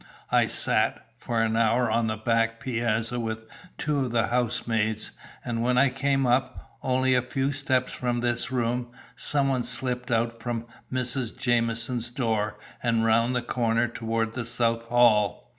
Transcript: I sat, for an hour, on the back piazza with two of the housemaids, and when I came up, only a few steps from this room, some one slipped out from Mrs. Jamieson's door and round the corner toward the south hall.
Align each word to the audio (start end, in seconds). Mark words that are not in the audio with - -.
I 0.31 0.47
sat, 0.47 1.05
for 1.15 1.43
an 1.43 1.55
hour, 1.55 1.87
on 1.91 2.07
the 2.07 2.17
back 2.17 2.59
piazza 2.59 3.19
with 3.19 3.45
two 3.77 3.99
of 4.05 4.11
the 4.11 4.25
housemaids, 4.29 5.11
and 5.45 5.61
when 5.61 5.77
I 5.77 5.89
came 5.89 6.25
up, 6.25 6.79
only 6.81 7.13
a 7.13 7.21
few 7.21 7.51
steps 7.51 7.93
from 7.93 8.19
this 8.21 8.51
room, 8.51 8.87
some 9.15 9.47
one 9.49 9.61
slipped 9.61 10.09
out 10.09 10.39
from 10.41 10.65
Mrs. 10.91 11.37
Jamieson's 11.37 12.09
door 12.09 12.57
and 12.81 13.05
round 13.05 13.35
the 13.35 13.43
corner 13.43 13.87
toward 13.87 14.33
the 14.33 14.43
south 14.43 14.85
hall. 14.85 15.47